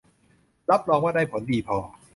[0.69, 1.77] รับรองว่าได้ผลดีพอ